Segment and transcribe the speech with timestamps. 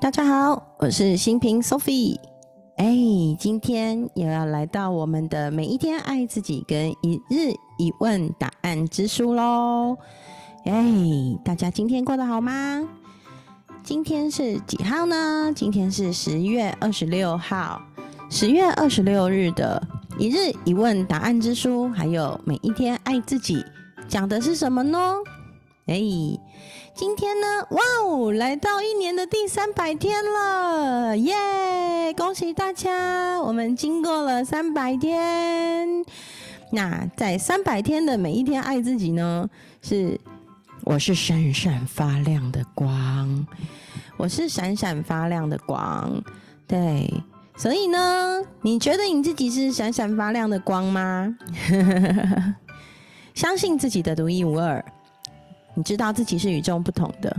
[0.00, 2.18] 大家好，我是新平 Sophie。
[2.78, 2.96] 哎，
[3.38, 9.98] 今天又要来到我们的每一天爱自己跟一日一问答案之书喽。
[10.64, 10.90] 哎，
[11.44, 12.88] 大家今天过得好吗？
[13.82, 15.52] 今天是几号呢？
[15.54, 17.82] 今天是十月二十六号。
[18.30, 19.86] 十月二十六日的
[20.18, 23.62] 一日一问答案之书，还有每一天爱自己，
[24.08, 24.98] 讲的是什么呢？
[25.90, 26.38] 可以，
[26.94, 32.14] 今天呢，哇哦，来到一年的第三百天了，耶！
[32.16, 36.04] 恭喜大家，我们经过了三百天。
[36.70, 39.50] 那在三百天的每一天爱自己呢，
[39.82, 40.16] 是
[40.84, 43.44] 我是闪闪发亮的光，
[44.16, 46.22] 我是闪闪发亮的光，
[46.68, 47.12] 对。
[47.56, 51.36] 所以呢，你觉得你自己是闪闪发亮的光吗？
[53.34, 54.84] 相信自己的独一无二。
[55.80, 57.34] 你知道自己是与众不同的，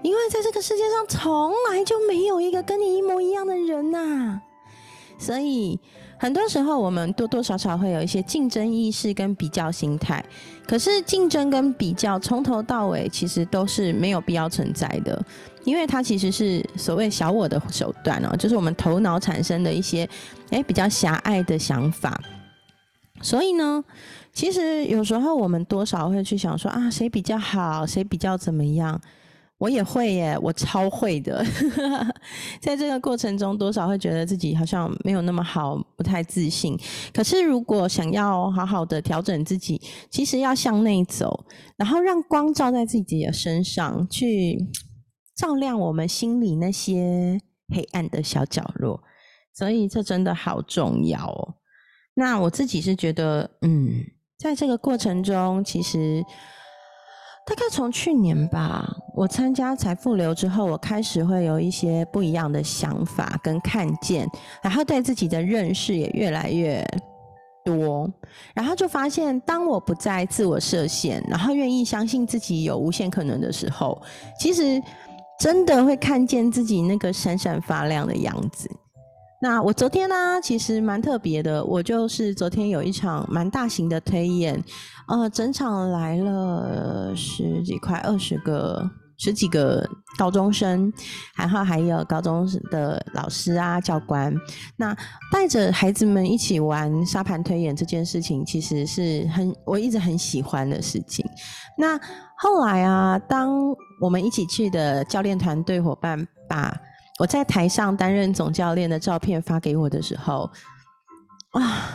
[0.00, 4.40] 因为在这个世界上从来就没有一个跟你一模一样的人呐。
[5.18, 5.78] 所以
[6.16, 10.24] 很多时候我们多多少少会有一些竞争意识跟比较心态。
[10.66, 15.22] 可是竞争跟比较从头到尾其实都是没有必要存在的，
[15.64, 20.08] 因为它其实是所谓小我的手段哦，就是我们头脑产生的一些
[20.48, 22.18] 诶比较狭隘的想法。
[23.22, 23.82] 所以呢。
[24.34, 28.98] 其实有时候我们多少会去想说啊，谁比较好，谁比较怎么样？
[29.58, 31.44] 我也会耶，我超会的。
[32.58, 36.74] 在这个过程中，多少会觉得自己好像没有那么好，不太自信。
[37.12, 39.78] 可是如果想要好好的调整自己，
[40.10, 41.44] 其实要向内走，
[41.76, 44.66] 然后让光照在自己的身上，去
[45.36, 49.02] 照亮我们心里那些黑暗的小角落。
[49.52, 51.54] 所以这真的好重要哦。
[52.14, 54.04] 那我自己是觉得，嗯。
[54.38, 56.20] 在这个过程中，其实
[57.46, 64.28] 大概从去年吧，我参加财富流之后，我开始会有一些不一样的想法跟看见，
[64.60, 66.84] 然后对自己的认识也越来越
[67.64, 68.10] 多，
[68.52, 74.02] 然后就发现，当我不再自我设限，然后愿意相信自己有无限可能的时候，
[74.40, 74.82] 其实
[75.38, 78.68] 真的会看见自己那个闪闪发亮的样子。
[79.42, 81.64] 那我昨天呢，其实蛮特别的。
[81.64, 84.62] 我就是昨天有一场蛮大型的推演，
[85.08, 88.88] 呃，整场来了十几块、二十个、
[89.18, 89.84] 十几个
[90.16, 90.92] 高中生，
[91.36, 94.32] 然后还有高中的老师啊、教官。
[94.76, 94.96] 那
[95.32, 101.26] 带着孩子们一起玩沙盘推演这件事情，其实是很我一直很喜欢的事情。
[101.76, 101.98] 那
[102.38, 106.72] 后来啊，当我们一起去的教练团队伙伴把。
[107.18, 110.50] 我在台上担任总教练的照片发给我的时候，
[111.52, 111.88] 啊，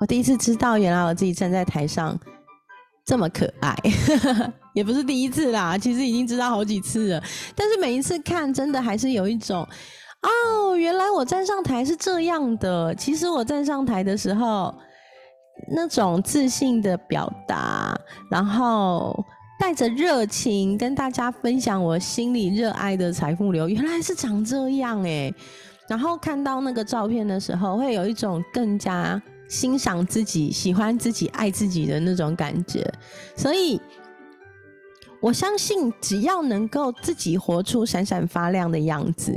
[0.00, 2.18] 我第一次知道原来我自己站在台上
[3.06, 3.76] 这么可爱，
[4.74, 7.22] 也不是第一次啦，其实已经知道好几次了。
[7.54, 9.66] 但是每一次看，真的还是有一种，
[10.22, 12.94] 哦，原来我站上台是这样的。
[12.96, 14.74] 其实我站上台的时候，
[15.74, 17.96] 那种自信的表达，
[18.30, 19.24] 然后。
[19.62, 25.32] 带着热情跟大家分享我心里热爱的财富流，原来是长这样哎！
[25.86, 32.84] 然后看到那个照片的时候，会有一种更加欣赏自己、喜欢自己、爱自己的那种感觉。
[33.36, 33.80] 所以，
[35.20, 39.32] 我相信只要能够自己活出闪闪发亮的样子，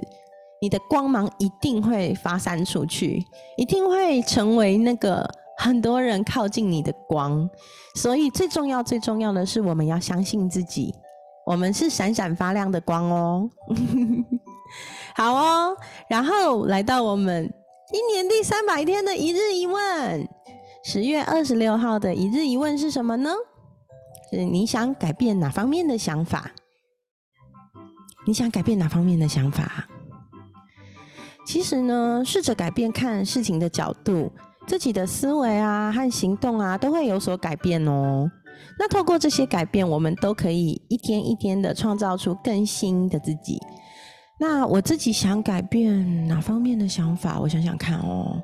[0.60, 3.24] 你的光芒一定会发散出去，
[3.58, 5.30] 一定会成为那个。
[5.58, 7.50] 很多人靠近你的光，
[7.96, 10.94] 所以最重要、最重要的是，我们要相信自己，
[11.46, 13.50] 我们是闪闪发亮的光哦。
[15.16, 15.78] 好哦，
[16.10, 17.46] 然后来到我们
[17.94, 20.28] 一年第三百天的一日一问，
[20.84, 23.32] 十月二十六号的一日一问是什么呢？
[24.30, 26.52] 是你想改变哪方面的想法？
[28.28, 29.88] 你想改变哪方面的想法？
[31.48, 34.32] 其实呢，试着改变看事情的角度。
[34.66, 38.30] 自己的思维啊和行动啊都会有所改变哦。
[38.78, 43.58] 那透过这些改变，我们都可以一天一天的创造出更新的自己。
[44.38, 47.40] 那我自己想改变哪方面的想法？
[47.40, 48.42] 我想想看哦。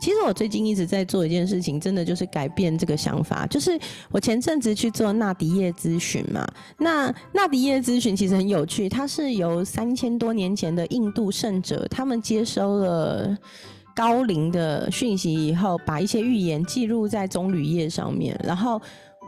[0.00, 3.46] 其实我最近一直在做一件事情，真的就是改变这个想法。
[3.46, 3.78] 就是
[4.10, 6.46] 我前阵子去做纳迪叶咨询嘛。
[6.78, 13.36] 那纳迪叶咨询其实很有趣，它是由三千多年前的印度圣者他们接收了。
[13.94, 18.80] 高龄的讯息以后，把一些预言记录在棕榈叶上面，然后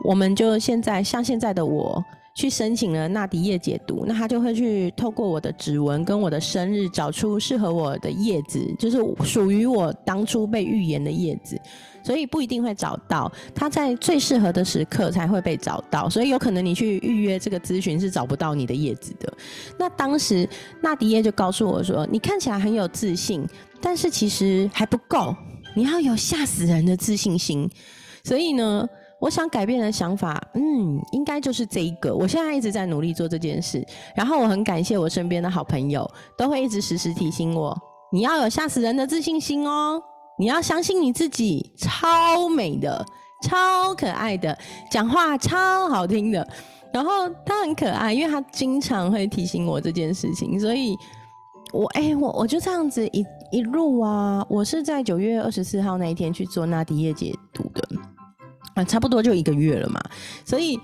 [0.03, 2.03] 我们就现在像现在的我，
[2.37, 11.59] 去申请了纳迪叶解读，那他就会去透过我的指纹跟我的生日，找出适合我的叶子，就是属于我当初被预言的叶子。
[12.03, 19.33] 所以不一定会找到，他在最适合的时刻才会被找到，所以有可能你去预约这个咨询是找不到你的叶子的。
[19.75, 20.47] 那当时
[20.79, 23.43] 纳迪耶就告诉我说：“你看起来很有自信，
[23.81, 25.35] 但是其实还不够，
[25.75, 27.67] 你要有吓死人的自信心。”
[28.23, 28.87] 所以呢，
[29.19, 32.15] 我想改变的想法，嗯，应该就是这一个。
[32.15, 33.85] 我现在一直在努力做这件事，
[34.15, 37.77] 然后我很感谢我身边的好朋友，都会一直时时提醒我
[38.13, 40.01] ：“你要有吓死人的自信心哦。”
[40.39, 43.03] 你要相信你自己，超美的，
[43.41, 44.55] 超可爱的，
[44.91, 46.47] 讲话超好听的。
[46.93, 50.95] 然后他很可爱，因为他经常会提醒我这件事情，所以
[51.73, 57.81] 我哎，我我就这样子一一路啊，我是在九月二十四号那一天去做纳迪叶解读的
[58.77, 60.01] 啊，差不多就一个月了嘛。
[60.45, 60.79] 所以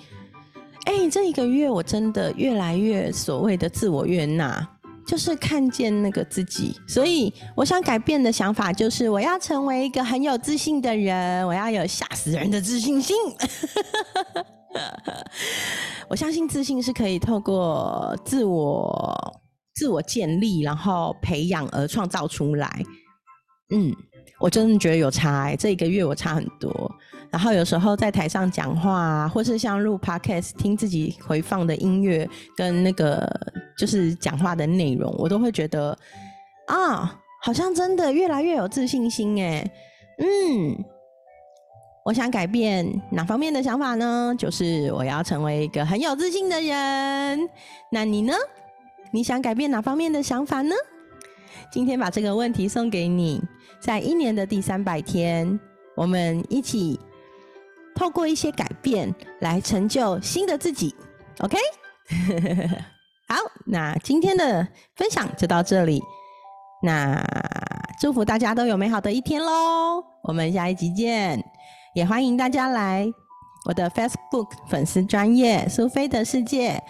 [0.86, 4.68] 哎，这一个月我真的越来越所谓的自我悦纳。
[5.06, 13.14] 就是看见那个自己，所以我想改变的想法就是，我要成为一个很有自信的人，我要有吓死人的自信心。
[16.08, 19.42] 我相信自信是可以透过自我
[19.76, 22.82] 自我建立，然后培养而创造出来。
[23.76, 23.94] 嗯，
[24.40, 26.90] 我真的觉得有差，这一个月我差很多。
[27.34, 33.28] 然后有时候在台上讲话，或是像录 podcast 听自己回放的音乐，跟那个
[33.76, 35.98] 就是讲话的内容，我都会觉得
[36.68, 39.68] 啊，好像真的越来越有自信心哎。
[40.20, 40.78] 嗯，
[42.06, 44.36] 我想改变哪方面的想法呢？
[44.38, 47.50] 就是我要成为一个很有自信的人。
[47.92, 48.36] 那你呢？
[49.12, 50.76] 你想改变哪方面的想法呢？
[51.72, 53.42] 今天把这个问题送给你，
[53.80, 55.60] 在一年的第三百天，
[55.96, 57.00] 我们一起。
[58.04, 60.94] 透过一些改变来成就新的自己
[61.40, 61.58] ，OK？
[63.30, 64.68] 好，那今天的
[64.98, 66.04] 分享就到这里。
[66.82, 67.24] 那
[68.02, 70.04] 祝福大家都有美好的一天喽！
[70.24, 71.42] 我们下一集见，
[71.96, 73.10] 也欢迎大家来
[73.70, 76.84] 我的 Facebook 粉丝专业苏菲的世界，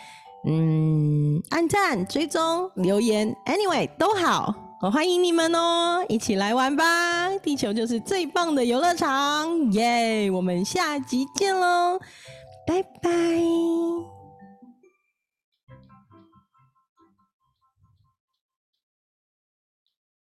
[0.47, 4.51] 嗯，按赞、追踪、留言，Anyway 都好。
[4.83, 7.29] 我欢迎你们哦，一起来玩吧！
[7.41, 10.29] 地球就是最棒的游乐场，耶！
[10.29, 11.97] 我们下集见喽，
[12.67, 13.09] 拜拜。